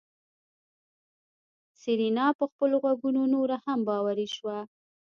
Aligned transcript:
سېرېنا 1.79 2.27
په 2.39 2.45
خپلو 2.51 2.75
غوږو 2.83 3.09
نوره 3.33 3.57
هم 3.65 3.79
باوري 3.87 4.27
شوه. 4.35 4.57